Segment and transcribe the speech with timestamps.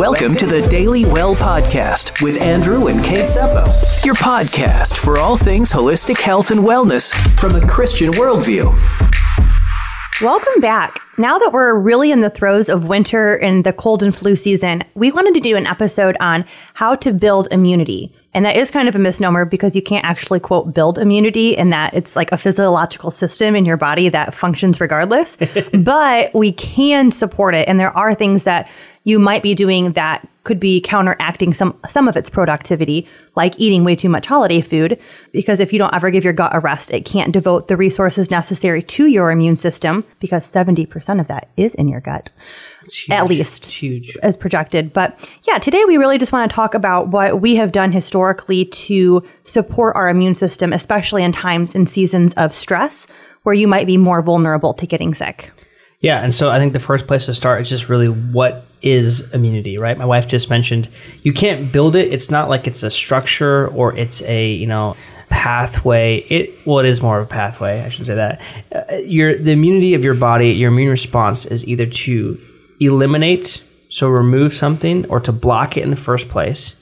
[0.00, 3.66] Welcome to the Daily Well Podcast with Andrew and Kate Seppo,
[4.02, 8.74] your podcast for all things holistic health and wellness from a Christian worldview.
[10.22, 11.02] Welcome back.
[11.18, 14.84] Now that we're really in the throes of winter and the cold and flu season,
[14.94, 18.10] we wanted to do an episode on how to build immunity.
[18.32, 21.70] And that is kind of a misnomer because you can't actually quote build immunity in
[21.70, 25.36] that it's like a physiological system in your body that functions regardless.
[25.84, 27.68] but we can support it.
[27.68, 28.70] And there are things that
[29.04, 33.84] you might be doing that could be counteracting some some of its productivity, like eating
[33.84, 34.98] way too much holiday food.
[35.32, 38.30] Because if you don't ever give your gut a rest, it can't devote the resources
[38.30, 42.30] necessary to your immune system because 70% of that is in your gut
[43.10, 44.16] at least huge.
[44.22, 44.92] as projected.
[44.92, 48.64] But yeah, today we really just want to talk about what we have done historically
[48.64, 53.06] to support our immune system, especially in times and seasons of stress
[53.42, 55.50] where you might be more vulnerable to getting sick.
[56.00, 59.32] Yeah, and so I think the first place to start is just really what is
[59.32, 59.98] immunity, right?
[59.98, 60.88] My wife just mentioned
[61.22, 62.10] you can't build it.
[62.10, 64.96] It's not like it's a structure or it's a, you know,
[65.28, 66.18] pathway.
[66.18, 67.80] It well, it is more of a pathway.
[67.80, 68.40] I should say that.
[68.74, 72.38] Uh, your the immunity of your body, your immune response is either to
[72.80, 76.74] eliminate, so remove something, or to block it in the first place,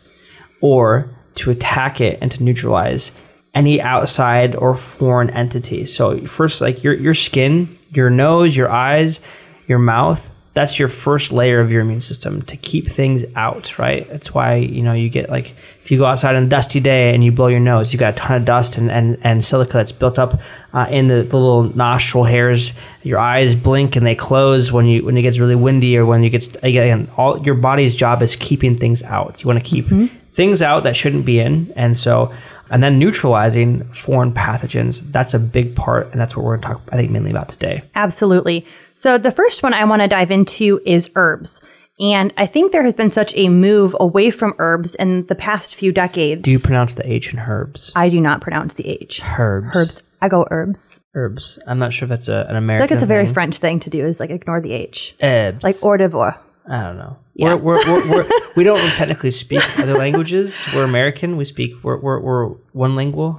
[0.60, 3.12] or to attack it and to neutralize
[3.54, 5.84] any outside or foreign entity.
[5.86, 9.20] So first, like your your skin, your nose, your eyes,
[9.66, 10.34] your mouth.
[10.54, 14.08] That's your first layer of your immune system to keep things out, right?
[14.08, 17.14] That's why you know you get like if you go outside on a dusty day
[17.14, 19.74] and you blow your nose, you got a ton of dust and, and, and silica
[19.74, 20.40] that's built up
[20.74, 22.72] uh, in the, the little nostril hairs.
[23.04, 26.24] Your eyes blink and they close when you when it gets really windy or when
[26.24, 27.08] you get again.
[27.16, 29.42] All your body's job is keeping things out.
[29.42, 29.86] You want to keep
[30.32, 32.34] things out that shouldn't be in, and so
[32.70, 35.00] and then neutralizing foreign pathogens.
[35.12, 36.88] That's a big part, and that's what we're going to talk.
[36.92, 37.82] I think mainly about today.
[37.94, 38.66] Absolutely.
[38.94, 41.60] So the first one I want to dive into is herbs.
[42.00, 45.74] And I think there has been such a move away from herbs in the past
[45.74, 46.42] few decades.
[46.42, 47.90] Do you pronounce the H in herbs?
[47.96, 49.20] I do not pronounce the H.
[49.36, 49.70] Herbs.
[49.74, 50.02] Herbs.
[50.22, 51.00] I go herbs.
[51.14, 51.58] Herbs.
[51.66, 52.86] I'm not sure if that's a, an I American.
[52.86, 53.34] feel like it's a very thing.
[53.34, 55.16] French thing to do is like ignore the H.
[55.20, 55.64] Herbs.
[55.64, 56.38] Like hors d'oeuvre.
[56.68, 57.16] I don't know.
[57.34, 57.54] Yeah.
[57.54, 60.64] We're, we're, we're, we're, we don't technically speak other languages.
[60.74, 61.36] We're American.
[61.36, 61.72] We speak.
[61.82, 63.36] We're we're, we're one lingual,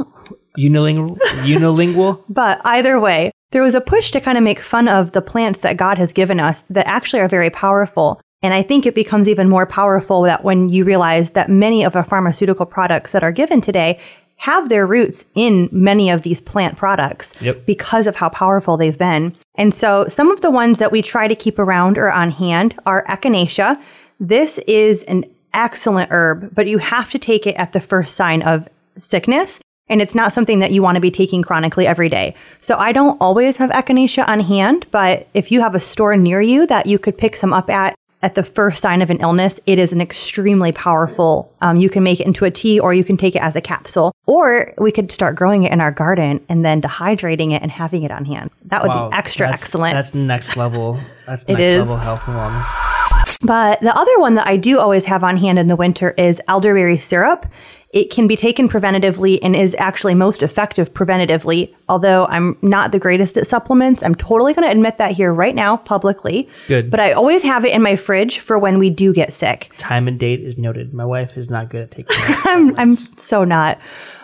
[0.58, 2.24] unilingual, unilingual.
[2.28, 5.60] But either way, there was a push to kind of make fun of the plants
[5.60, 8.22] that God has given us that actually are very powerful.
[8.42, 11.94] And I think it becomes even more powerful that when you realize that many of
[11.94, 14.00] the pharmaceutical products that are given today
[14.40, 17.66] have their roots in many of these plant products Yep.
[17.66, 19.36] because of how powerful they've been.
[19.56, 22.76] And so some of the ones that we try to keep around or on hand
[22.86, 23.78] are echinacea.
[24.20, 28.42] This is an excellent herb, but you have to take it at the first sign
[28.42, 28.68] of
[28.98, 29.60] sickness.
[29.90, 32.36] And it's not something that you want to be taking chronically every day.
[32.62, 36.40] So I don't always have echinacea on hand, but if you have a store near
[36.42, 39.60] you that you could pick some up at at the first sign of an illness,
[39.66, 41.54] it is an extremely powerful.
[41.62, 43.62] Um, you can make it into a tea, or you can take it as a
[43.62, 47.72] capsule, or we could start growing it in our garden and then dehydrating it and
[47.72, 48.52] having it on hand.
[48.66, 49.94] That would Wow, be extra that's- excellent.
[49.94, 51.00] That's next level.
[51.26, 51.80] That's next is.
[51.80, 53.36] level health and wellness.
[53.42, 56.42] But the other one that I do always have on hand in the winter is
[56.50, 57.46] elderberry syrup.
[57.92, 61.74] It can be taken preventatively and is actually most effective preventatively.
[61.88, 65.56] Although I'm not the greatest at supplements, I'm totally going to admit that here right
[65.56, 66.48] now publicly.
[66.68, 66.92] Good.
[66.92, 69.72] But I always have it in my fridge for when we do get sick.
[69.78, 70.94] Time and date is noted.
[70.94, 72.16] My wife is not good at taking.
[72.46, 73.80] I'm, I'm so not.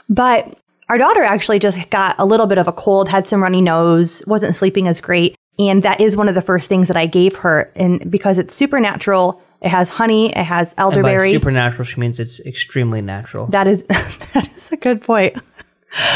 [0.10, 3.62] But our daughter actually just got a little bit of a cold, had some runny
[3.62, 5.36] nose, wasn't sleeping as great.
[5.58, 7.72] And that is one of the first things that I gave her.
[7.76, 11.32] And because it's supernatural, it has honey, it has and by elderberry.
[11.32, 13.48] supernatural, she means it's extremely natural.
[13.48, 13.84] that is
[14.34, 15.38] that is a good point.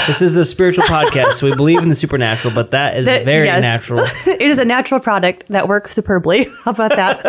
[0.07, 3.23] This is the spiritual podcast, so we believe in the supernatural, but that is That-
[3.23, 3.61] very yes.
[3.61, 3.99] natural.
[4.27, 6.49] it is a natural product that works superbly.
[6.65, 7.25] How about that?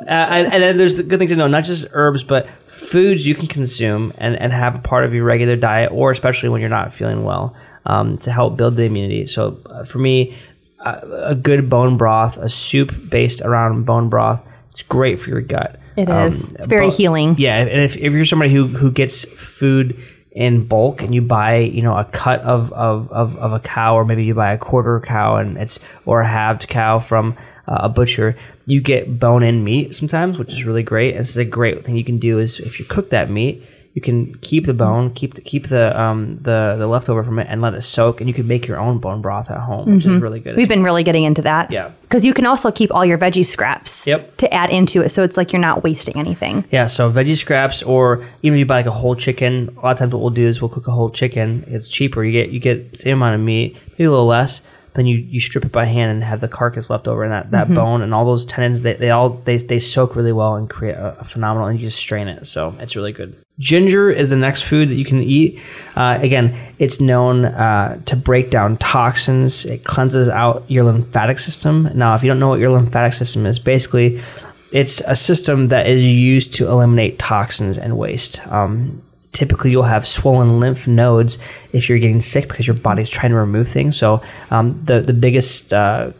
[0.00, 3.26] Uh, and, and then there's the good thing to know, not just herbs, but foods
[3.26, 6.60] you can consume and, and have a part of your regular diet, or especially when
[6.60, 7.54] you're not feeling well,
[7.86, 9.26] um, to help build the immunity.
[9.26, 10.34] So uh, for me,
[10.80, 14.42] uh, a good bone broth, a soup based around bone broth,
[14.74, 15.78] it's great for your gut.
[15.96, 16.52] It is.
[16.52, 17.36] It's very healing.
[17.38, 19.96] Yeah, and if, if you're somebody who, who gets food
[20.32, 23.94] in bulk and you buy, you know, a cut of, of, of, of a cow
[23.94, 27.36] or maybe you buy a quarter cow and it's or a halved cow from
[27.68, 28.36] uh, a butcher,
[28.66, 31.14] you get bone in meat sometimes, which is really great.
[31.14, 33.62] And this is a great thing you can do is if you cook that meat,
[33.94, 37.46] you can keep the bone, keep the keep the um the the leftover from it,
[37.48, 38.20] and let it soak.
[38.20, 40.50] And you can make your own bone broth at home, which is really good.
[40.50, 40.58] Mm-hmm.
[40.58, 41.70] We've been really getting into that.
[41.70, 41.92] Yeah.
[42.02, 44.36] Because you can also keep all your veggie scraps Yep.
[44.38, 45.10] to add into it.
[45.10, 46.64] So it's like you're not wasting anything.
[46.70, 49.68] Yeah, so veggie scraps, or even if you buy like a whole chicken.
[49.78, 51.64] A lot of times, what we'll do is we'll cook a whole chicken.
[51.68, 52.22] It's cheaper.
[52.24, 54.60] You get you get the same amount of meat, maybe a little less,
[54.94, 57.50] then you, you strip it by hand and have the carcass left over and that,
[57.50, 60.70] that bone and all those tendons they, they all they, they soak really well and
[60.70, 62.46] create a, a phenomenal and you just strain it.
[62.46, 63.36] So it's really good.
[63.58, 65.60] Ginger is the next food that you can eat.
[65.96, 69.66] Uh, again it's known uh, to break down toxins.
[69.66, 71.88] It cleanses out your lymphatic system.
[71.94, 74.22] Now if you don't know what your lymphatic system is basically
[74.70, 78.44] it's a system that is used to eliminate toxins and waste.
[78.48, 79.02] Um,
[79.34, 81.38] typically you'll have swollen lymph nodes
[81.72, 83.96] if you're getting sick because your body's trying to remove things.
[83.96, 86.12] So um, the the biggest uh,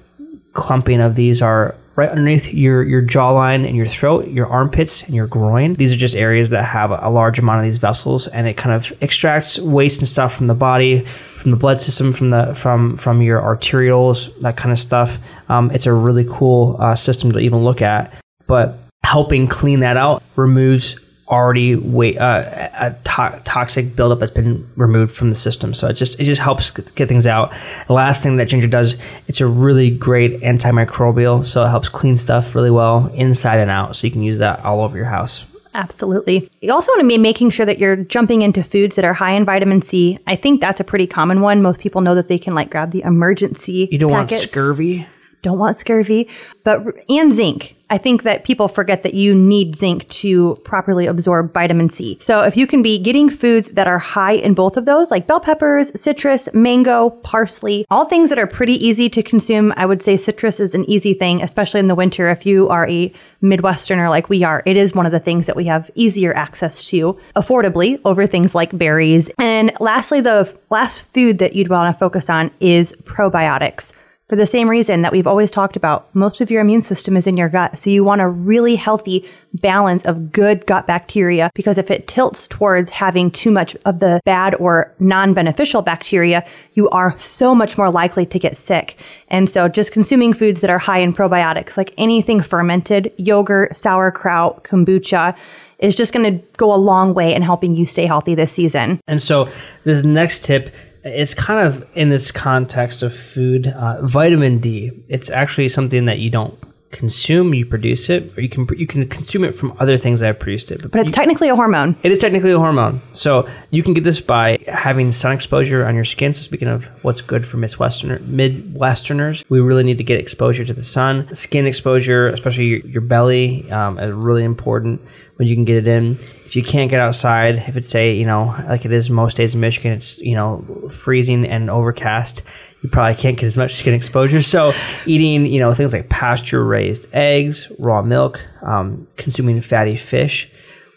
[0.53, 5.15] clumping of these are right underneath your your jawline and your throat, your armpits and
[5.15, 5.75] your groin.
[5.75, 8.75] These are just areas that have a large amount of these vessels, and it kind
[8.75, 12.97] of extracts waste and stuff from the body, from the blood system, from the from
[12.97, 15.19] from your arterioles, that kind of stuff.
[15.49, 18.13] Um, it's a really cool uh, system to even look at,
[18.47, 20.97] but helping clean that out removes
[21.29, 25.75] already weight, uh, a to- toxic buildup that's been removed from the system.
[25.75, 27.53] So it just it just helps get things out.
[27.87, 28.97] The last thing that ginger does,
[29.29, 31.45] it's a really great antimicrobial.
[31.45, 33.97] So it helps clean stuff really well inside and out.
[33.97, 35.45] So you can use that all over your house.
[35.77, 36.49] Absolutely.
[36.61, 39.33] You also want to be making sure that you're jumping into foods that are high
[39.33, 40.17] in vitamin C.
[40.25, 41.63] I think that's a pretty common one.
[41.63, 43.89] Most people know that they can like grab the Emergen-C.
[43.91, 44.33] You don't packets.
[44.43, 45.07] want scurvy.
[45.45, 46.27] Don't want scurvy,
[46.65, 47.77] but and zinc.
[47.91, 52.17] I think that people forget that you need zinc to properly absorb vitamin C.
[52.19, 55.27] So if you can be getting foods that are high in both of those, like
[55.27, 60.01] bell peppers, citrus, mango, parsley, all things that are pretty easy to consume, I would
[60.01, 62.31] say citrus is an easy thing, especially in the winter.
[62.31, 63.13] If you are a
[63.43, 66.85] Midwesterner like we are, it is one of the things that we have easier access
[66.87, 69.31] to affordably over things like berries.
[69.39, 73.93] And lastly, the last food that you'd want to focus on is probiotics
[74.29, 76.13] for the same reason that we've always talked about.
[76.15, 77.79] Most of your immune system is in your gut.
[77.79, 82.49] So you want a really healthy balance of good gut bacteria because if it tilts
[82.49, 87.77] towards having too much of the bad or non beneficial bacteria, you are so much
[87.77, 88.97] more likely to get sick.
[89.29, 94.65] And so just consuming foods that are high in probiotics, like anything fermented, yogurt, sauerkraut,
[94.65, 95.37] kombucha,
[95.79, 99.01] is just going to go a long way in helping you stay healthy this season.
[99.07, 99.49] And so
[99.85, 100.75] this next tip
[101.05, 103.67] it's kind of in this context of food.
[103.67, 104.91] Uh, vitamin D.
[105.09, 106.59] It's actually something that you don't
[106.91, 107.53] consume.
[107.53, 110.39] You produce it, or you can you can consume it from other things that have
[110.39, 110.81] produced it.
[110.91, 111.97] But it's you, technically a hormone.
[112.03, 113.03] It is technically a hormone.
[113.13, 116.33] So you can get this by having sun exposure on your skin.
[116.33, 120.73] So speaking of what's good for Midwesterner, Midwesterners, we really need to get exposure to
[120.73, 121.35] the sun.
[121.35, 125.01] Skin exposure, especially your, your belly, um, is really important
[125.37, 126.19] when you can get it in.
[126.55, 129.61] You can't get outside, if it's say you know like it is most days in
[129.61, 132.43] Michigan, it's you know freezing and overcast.
[132.83, 134.43] You probably can't get as much skin exposure.
[134.43, 134.73] So
[135.07, 140.51] eating you know things like pasture raised eggs, raw milk, um, consuming fatty fish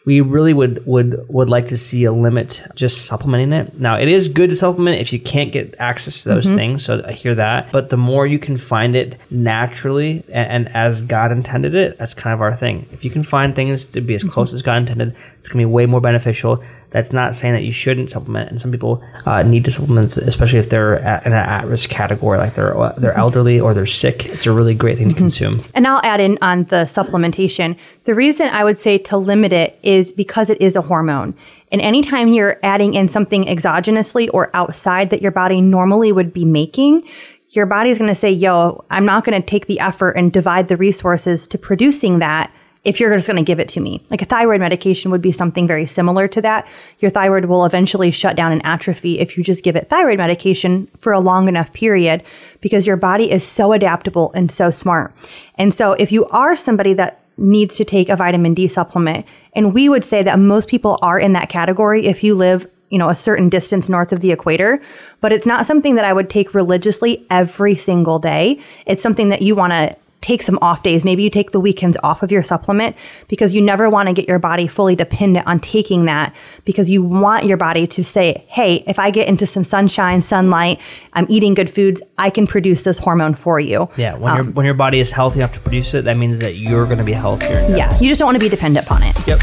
[0.08, 3.78] we really would would would like to see a limit just supplementing it.
[3.78, 6.56] Now it is good to supplement if you can't get access to those mm-hmm.
[6.56, 6.86] things.
[6.86, 11.02] So I hear that, but the more you can find it naturally and, and, as
[11.02, 12.88] God intended it, that's kind of our thing.
[12.94, 14.30] If you can find things to be as mm-hmm.
[14.30, 17.72] close as God intended, it's gonna be way more beneficial that's not saying that you
[17.72, 21.40] shouldn't supplement, and some people uh, need to supplement, especially if they're at, in an
[21.40, 23.20] at-risk category, like they're they're mm-hmm.
[23.20, 24.26] elderly or they're sick.
[24.28, 25.20] It's a really great thing to mm-hmm.
[25.20, 25.56] consume.
[25.76, 27.78] And I'll add in on the supplementation.
[28.06, 31.36] The reason I would say to limit it is because it is a hormone.
[31.72, 36.46] And anytime you're adding in something exogenously or outside that your body normally would be
[36.46, 37.04] making,
[37.50, 40.70] your body's going to say, yo, I'm not going to take the effort and divide
[40.70, 42.52] the resources to producing that
[42.88, 44.02] if you're just going to give it to me.
[44.10, 46.66] Like a thyroid medication would be something very similar to that.
[47.00, 50.88] Your thyroid will eventually shut down and atrophy if you just give it thyroid medication
[50.98, 52.24] for a long enough period
[52.62, 55.14] because your body is so adaptable and so smart.
[55.56, 59.74] And so if you are somebody that needs to take a vitamin D supplement, and
[59.74, 63.10] we would say that most people are in that category if you live you know,
[63.10, 64.82] a certain distance north of the equator,
[65.20, 68.62] but it's not something that I would take religiously every single day.
[68.86, 71.06] It's something that you want to take some off days.
[71.06, 72.96] Maybe you take the weekends off of your supplement
[73.28, 77.04] because you never want to get your body fully dependent on taking that because you
[77.04, 80.80] want your body to say, hey, if I get into some sunshine, sunlight,
[81.14, 83.90] I'm eating good foods, I can produce this hormone for you.
[83.96, 86.40] Yeah, when, um, your when your body is healthy enough to produce it, that means
[86.40, 87.66] that you're going to be healthier.
[87.70, 89.28] Yeah, you just don't want to be dependent upon it.
[89.28, 89.40] Yep.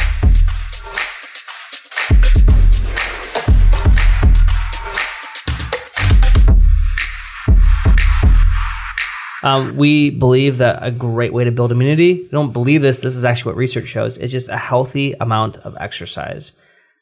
[9.45, 13.15] Um, we believe that a great way to build immunity, we don't believe this, this
[13.15, 16.55] is actually what research shows, is just a healthy amount of exercise.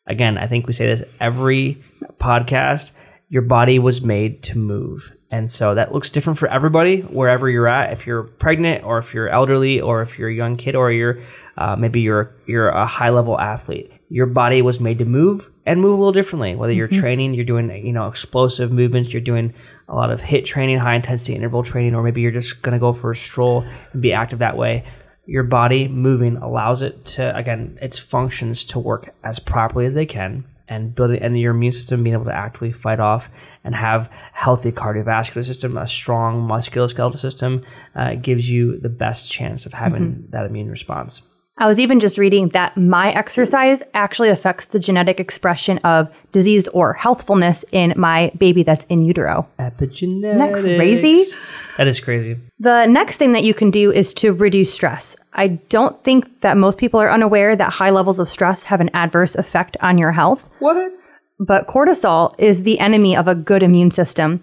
[0.08, 1.80] Again, I think we say this every
[2.18, 2.92] podcast
[3.28, 5.16] your body was made to move.
[5.32, 7.92] And so that looks different for everybody, wherever you're at.
[7.92, 11.20] If you're pregnant, or if you're elderly, or if you're a young kid, or you're
[11.56, 15.80] uh, maybe you're you're a high level athlete your body was made to move and
[15.80, 16.54] move a little differently.
[16.54, 17.00] Whether you're Mm-hmm.
[17.00, 19.54] training, you're doing you know explosive movements, you're doing
[19.88, 22.78] a lot of HIIT training, high intensity interval training, or maybe you're just going to
[22.78, 24.84] go for a stroll and be active that way.
[25.24, 30.04] Your body moving allows it to again its functions to work as properly as they
[30.04, 33.30] can and building and your immune system being able to actively fight off
[33.64, 37.60] and have healthy cardiovascular system, a strong musculoskeletal system
[37.94, 40.30] uh, gives you the best chance of having Mm-hmm.
[40.30, 41.22] that immune response.
[41.62, 46.66] I was even just reading that my exercise actually affects the genetic expression of disease
[46.66, 49.46] or healthfulness in my baby that's in utero.
[49.60, 50.76] Epigenetics.
[50.76, 51.38] crazy?
[51.76, 52.36] That is crazy.
[52.58, 55.14] The next thing that you can do is to reduce stress.
[55.34, 58.90] I don't think that most people are unaware that high levels of stress have an
[58.92, 60.52] adverse effect on your health.
[60.58, 60.92] What?
[61.38, 64.42] But cortisol is the enemy of a good immune system.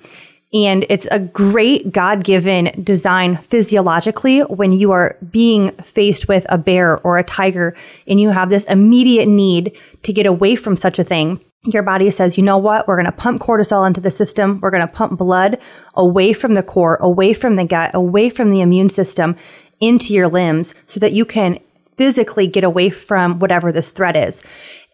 [0.52, 6.58] And it's a great God given design physiologically when you are being faced with a
[6.58, 7.76] bear or a tiger
[8.08, 11.40] and you have this immediate need to get away from such a thing.
[11.66, 12.88] Your body says, you know what?
[12.88, 14.60] We're going to pump cortisol into the system.
[14.62, 15.60] We're going to pump blood
[15.94, 19.36] away from the core, away from the gut, away from the immune system
[19.80, 21.60] into your limbs so that you can
[21.96, 24.42] physically get away from whatever this threat is.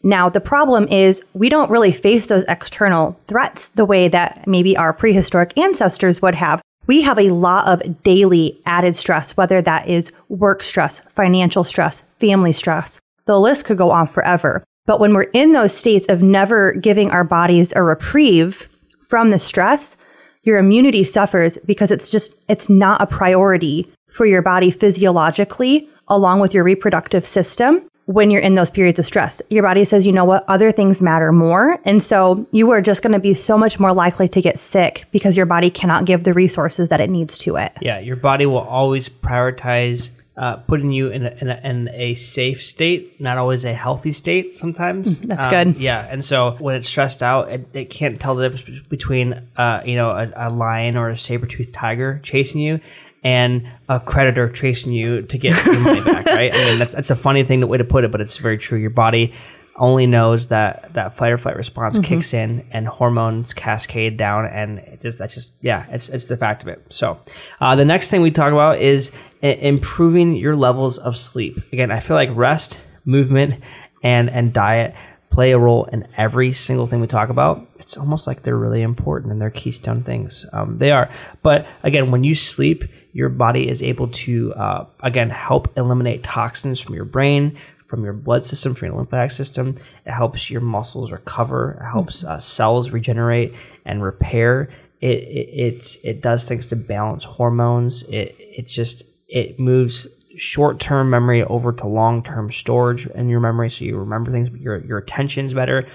[0.06, 4.78] Now, the problem is we don't really face those external threats the way that maybe
[4.78, 6.62] our prehistoric ancestors would have.
[6.86, 12.02] We have a lot of daily added stress, whether that is work stress, financial stress,
[12.20, 13.00] family stress.
[13.26, 14.64] The list could go on forever.
[14.86, 18.70] But when we're in those states of never giving our bodies a reprieve
[19.10, 19.98] from the stress,
[20.44, 26.42] your immunity suffers because it's just, it's not a priority for your body physiologically along
[26.42, 29.42] with your reproductive system when you're in those periods of stress.
[29.50, 31.80] Your body says, you know what, other things matter more.
[31.86, 35.06] And so you are just going to be so much more likely to get sick
[35.12, 37.72] because your body cannot give the resources that it needs to it.
[37.82, 42.14] Yeah, your body will always prioritize uh, putting you in a, in, a, in a
[42.16, 45.22] safe state, not always a healthy state sometimes.
[45.22, 45.78] That's Um, good.
[45.78, 49.82] Yeah, and so when it's stressed out, it, it can't tell the difference between uh,
[49.86, 52.82] you know a, a lion or a saber-toothed tiger chasing you
[53.26, 56.54] and a creditor chasing you to get your money back, right?
[56.54, 58.60] I mean, that's, that's a funny thing, the way to put it, but it's very
[58.60, 58.78] true.
[58.78, 59.34] Your body
[59.78, 64.80] only knows that that fight or flight response kicks in and hormones cascade down and
[64.80, 67.20] it just that's just yeah it's it's the fact of it so
[67.60, 69.12] uh, the next thing we talk about is
[69.44, 73.62] I- improving your levels of sleep again i feel like rest movement
[74.02, 74.96] and and diet
[75.30, 78.82] play a role in every single thing we talk about it's almost like they're really
[78.82, 81.10] important and they're keystone things um, they are
[81.44, 86.80] but again when you sleep your body is able to uh, again help eliminate toxins
[86.80, 89.76] from your brain from your blood system, from your lymphatic system.
[90.06, 91.78] It helps your muscles recover.
[91.80, 94.70] It helps uh, cells regenerate and repair.
[95.02, 98.04] It, it it it does things to balance hormones.
[98.04, 103.40] It it just it moves short term memory over to long term storage in your
[103.40, 104.50] memory, so you remember things.
[104.60, 105.88] Your your attention's better.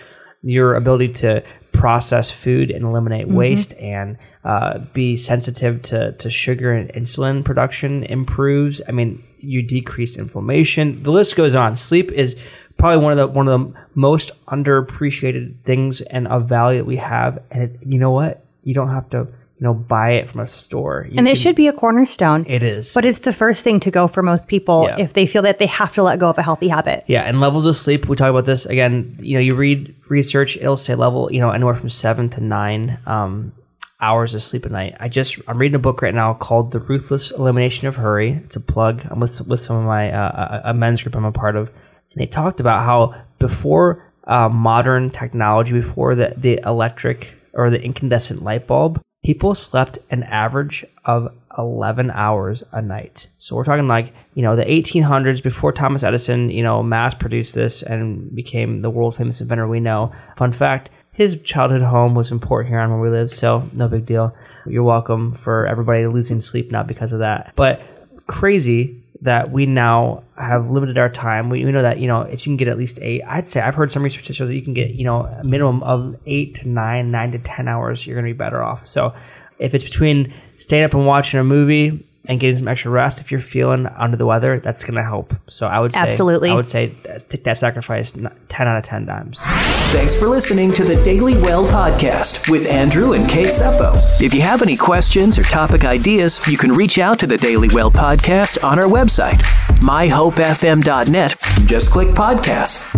[0.43, 1.43] Your ability to
[1.81, 8.05] process food and eliminate waste and uh, be sensitive to, to sugar and insulin production
[8.05, 8.83] improves.
[8.87, 11.03] I mean, you decrease inflammation.
[11.03, 11.77] The list goes on.
[11.77, 12.37] Sleep is
[12.77, 16.99] probably one of the one of the most underappreciated things and of value that we
[16.99, 17.43] have.
[17.51, 18.45] And it, you know what?
[18.63, 19.29] You don't have to
[19.61, 21.07] you know buy it from a store.
[21.11, 22.45] You And it can- should be a cornerstone.
[22.49, 22.95] It is.
[22.95, 24.97] But it's the first thing to go for most people Yeah.
[25.05, 27.05] if they feel that they have to let go of a healthy habit.
[27.07, 28.09] Yeah, and levels of sleep.
[28.09, 29.17] We talk about this again.
[29.21, 31.29] You know, you read research; it'll say level.
[31.31, 33.53] You know, anywhere from seven to nine um,
[34.01, 34.97] hours of sleep a night.
[34.99, 38.57] I just I'm reading a book right now called "The Ruthless Elimination of Hurry." It's
[38.57, 39.03] a plug.
[39.11, 41.69] I'm with with some of my uh, a a men's group I'm a part of,
[41.69, 47.83] and they talked about how before uh, modern technology, before the the electric or the
[47.83, 53.29] incandescent light bulb, people slept an average of 11 hours a night.
[53.39, 57.55] So we're talking like, you know, the 1800s before Thomas Edison, you know, mass produced
[57.55, 60.13] this and became the world famous inventor we know.
[60.37, 64.07] Fun fact, his childhood home was in Port Huron where we lived, so no big
[64.07, 64.35] deal.
[64.65, 67.53] You're welcome for everybody losing sleep not because of that.
[67.57, 67.83] But
[68.27, 71.51] crazy that we now have limited our time.
[71.51, 73.61] We, we know that, you know, if you can get at least eight, I'd say
[73.61, 76.17] I've heard some research that shows that you can get, you know, a minimum of
[76.27, 78.87] eight to nine, nine to 10 hours, you're going to be better off.
[78.87, 79.13] So
[79.59, 83.33] if it's between staying up and watching a movie and getting some extra rest, if
[83.33, 85.35] you're feeling under the weather, that's going to help.
[85.49, 86.51] So I would say, Absolutely.
[86.51, 86.93] I would say
[87.29, 88.29] take that sacrifice 10
[88.69, 89.43] out of 10 times.
[89.91, 93.97] Thanks for listening to the Daily Well podcast with Andrew and Kate Seppo.
[94.23, 97.69] If you have any questions or topic ideas, you can reach out to the Daily
[97.69, 99.41] Well podcast on our website,
[99.81, 101.37] myhopefm.net.
[101.67, 102.97] Just click podcasts.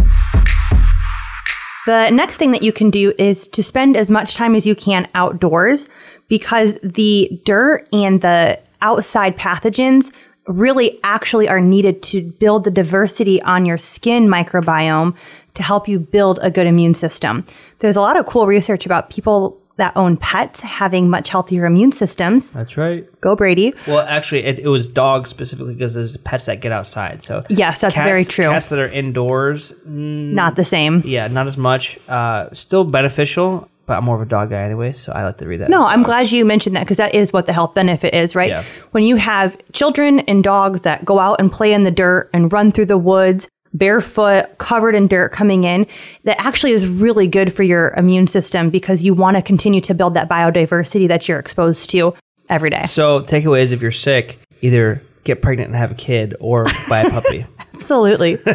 [1.86, 4.74] The next thing that you can do is to spend as much time as you
[4.74, 5.88] can outdoors
[6.28, 10.12] because the dirt and the outside pathogens
[10.46, 15.16] really actually are needed to build the diversity on your skin microbiome
[15.54, 17.44] to help you build a good immune system.
[17.78, 21.92] There's a lot of cool research about people that own pets having much healthier immune
[21.92, 22.52] systems.
[22.52, 23.06] That's right.
[23.22, 23.72] Go Brady.
[23.86, 27.22] Well, actually, it, it was dogs specifically because there's pets that get outside.
[27.22, 28.50] So Yes, that's cats- very true.
[28.50, 31.02] Cats that are indoors, Not the same.
[31.06, 31.98] yeah, not as much.
[32.08, 35.46] Uh, still beneficial, but I'm more of a dog guy anyway, so I like to
[35.46, 35.70] read that.
[35.70, 38.50] No, I'm glad you mentioned that because that is what the health benefit is, right?
[38.50, 38.64] Yeah.
[38.92, 42.52] When you have children and dogs that go out and play in the dirt and
[42.52, 45.86] run through the woods barefoot, covered in dirt coming in,
[46.24, 49.94] that actually is really good for your immune system because you want to continue to
[49.94, 52.14] build that biodiversity that you're exposed to
[52.48, 52.84] every day.
[52.84, 57.10] So takeaways: if you're sick, either get pregnant and have a kid, or buy a
[57.10, 57.46] puppy.
[57.74, 58.38] Absolutely.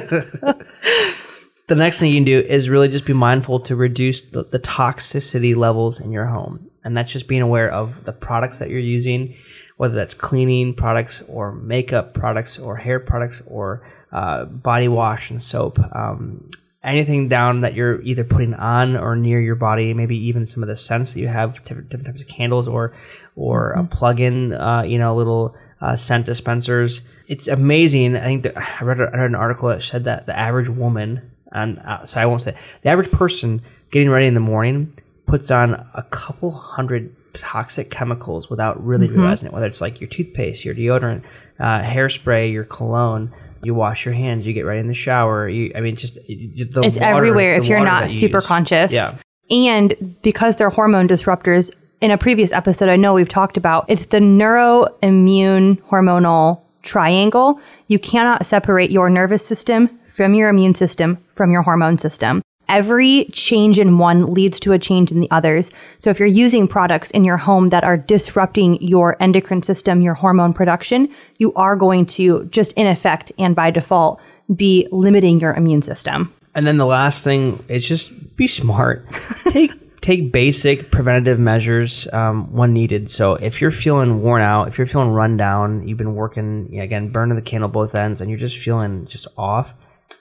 [1.67, 4.59] the next thing you can do is really just be mindful to reduce the, the
[4.59, 6.69] toxicity levels in your home.
[6.83, 9.35] And that's just being aware of the products that you're using,
[9.75, 15.43] whether that's cleaning products or makeup products or hair products or uh, body wash and
[15.43, 15.77] soap.
[15.93, 16.49] Um,
[16.83, 20.69] anything down that you're either putting on or near your body, maybe even some of
[20.69, 22.93] the scents that you have, different, different types of candles or
[23.35, 27.01] or a plug-in, uh, you know, little uh, scent dispensers.
[27.27, 28.15] It's amazing.
[28.15, 30.69] I think that I read, a- I read an article that said that the average
[30.69, 33.61] woman, and uh, so I won't say the average person
[33.91, 34.93] getting ready in the morning
[35.25, 39.53] puts on a couple hundred toxic chemicals without really realizing it.
[39.53, 41.23] Whether it's like your toothpaste, your deodorant,
[41.59, 43.31] uh, hairspray, your cologne.
[43.63, 44.45] You wash your hands.
[44.45, 45.49] You get ready in the shower.
[45.49, 48.45] You, I mean, just the it's water- everywhere if you're not you super use.
[48.45, 48.91] conscious.
[48.91, 49.17] Yeah.
[49.49, 54.07] And because they're hormone disruptors, in a previous episode, I know we've talked about it's
[54.07, 57.59] the neuroimmune hormonal triangle.
[57.87, 62.41] You cannot separate your nervous system from your immune system from your hormone system.
[62.67, 65.69] Every change in one leads to a change in the others.
[65.99, 70.15] So if you're using products in your home that are disrupting your endocrine system, your
[70.15, 74.19] hormone production, you are going to just in effect and by default
[74.55, 76.33] be limiting your immune system.
[76.55, 79.05] And then the last thing is just be smart.
[79.49, 79.71] Take
[80.01, 83.09] take basic preventative measures um, when needed.
[83.09, 87.09] So if you're feeling worn out, if you're feeling run down, you've been working again,
[87.09, 89.73] burning the candle both ends, and you're just feeling just off.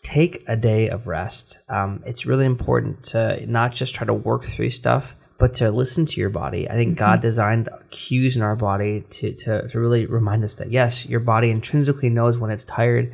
[0.07, 1.59] Take a day of rest.
[1.69, 6.07] Um, it's really important to not just try to work through stuff, but to listen
[6.07, 6.71] to your body.
[6.71, 10.71] I think God designed cues in our body to, to, to really remind us that
[10.71, 13.13] yes, your body intrinsically knows when it's tired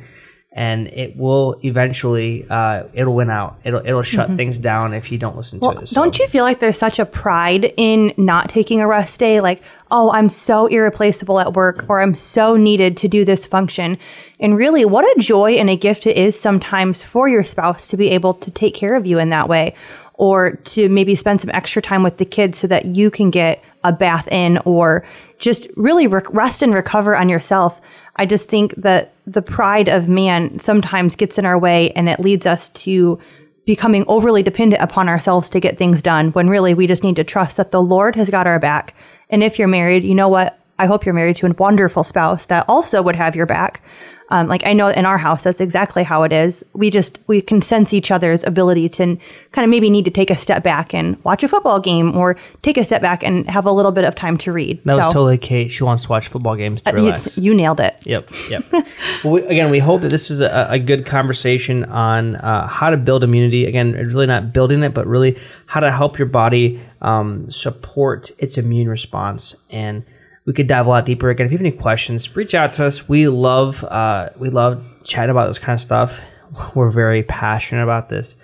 [0.55, 3.57] and it will eventually uh, it'll win out.
[3.63, 5.89] It'll it'll shut things down if you don't listen Well, to it.
[5.89, 9.41] So- don't you feel like there's such a pride in not taking a rest day?
[9.41, 13.97] Like, oh, I'm so irreplaceable at work or I'm so needed to do this function.
[14.39, 17.97] And really, what a joy and a gift it is sometimes for your spouse to
[17.97, 19.73] be able to take care of you in that way
[20.15, 23.63] or to maybe spend some extra time with the kids so that you can get
[23.83, 25.03] a bath in or
[25.39, 27.81] just really re- rest and recover on yourself.
[28.15, 32.19] I just think that the pride of man sometimes gets in our way and it
[32.19, 33.19] leads us to
[33.65, 37.23] becoming overly dependent upon ourselves to get things done when really we just need to
[37.23, 38.93] trust that the Lord has got our back.
[39.29, 40.59] And if you're married, you know what?
[40.79, 43.81] I hope you're married to a wonderful spouse that also would have your back.
[44.29, 46.65] Um, like I know in our house, that's exactly how it is.
[46.73, 49.17] We just we can sense each other's ability to
[49.51, 52.35] kind of maybe need to take a step back and watch a football game, or
[52.63, 54.83] take a step back and have a little bit of time to read.
[54.85, 55.69] that was totally Kate.
[55.69, 57.37] She wants to watch football games to uh, relax.
[57.37, 57.95] you nailed it.
[58.05, 58.63] Yep, yep.
[59.23, 62.89] well, we, again, we hope that this is a, a good conversation on uh, how
[62.89, 63.65] to build immunity.
[63.65, 68.57] Again, really not building it, but really how to help your body um, support its
[68.57, 69.55] immune response.
[69.69, 70.05] And
[70.45, 71.29] we could dive a lot deeper.
[71.29, 73.07] Again, if you have any questions, reach out to us.
[73.07, 76.21] We love uh, we love chatting about this kind of stuff.
[76.75, 78.35] We're very passionate about this.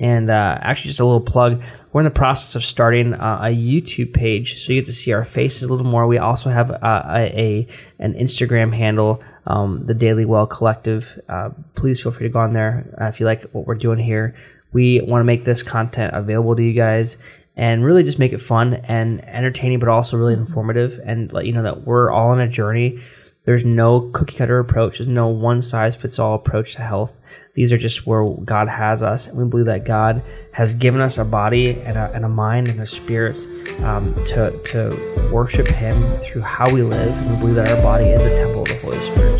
[0.00, 1.62] And uh, actually, just a little plug.
[1.92, 5.12] We're in the process of starting uh, a YouTube page, so you get to see
[5.12, 6.06] our faces a little more.
[6.06, 7.66] We also have uh, a, a
[7.98, 11.20] an Instagram handle, um, the Daily Well Collective.
[11.28, 13.98] Uh, please feel free to go on there uh, if you like what we're doing
[13.98, 14.34] here.
[14.72, 17.18] We want to make this content available to you guys
[17.56, 21.52] and really just make it fun and entertaining, but also really informative and let you
[21.52, 23.00] know that we're all on a journey.
[23.44, 24.98] There's no cookie cutter approach.
[24.98, 27.12] There's no one size fits all approach to health.
[27.54, 31.18] These are just where God has us, and we believe that God has given us
[31.18, 33.36] a body and a, and a mind and a spirit
[33.82, 37.12] um, to to worship Him through how we live.
[37.12, 38.91] And we believe that our body is a temple of the Holy Spirit.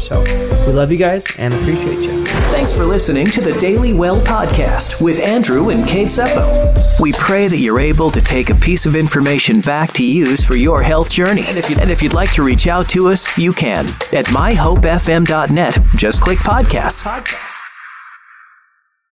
[0.02, 0.20] So
[0.66, 2.24] we love you guys and appreciate you.
[2.52, 7.00] Thanks for listening to the Daily Well podcast with Andrew and Kate Seppo.
[7.00, 10.56] We pray that you're able to take a piece of information back to use for
[10.56, 11.44] your health journey.
[11.46, 14.26] And if, you, and if you'd like to reach out to us, you can at
[14.26, 15.78] myhopefm.net.
[15.96, 17.04] Just click podcasts.
[17.04, 17.71] podcasts.